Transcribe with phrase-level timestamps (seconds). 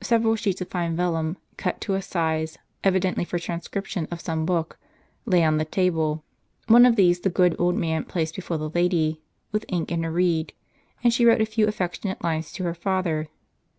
[0.00, 4.78] Several sheets of fine vellum, cut to a size, evidently for transcription of some book,
[5.26, 6.24] lay on the table.
[6.68, 9.20] One of these the good old man placed before the lady,
[9.52, 10.54] with ink and a reed,
[11.04, 13.28] and she wrote a few affectionate lines to her father.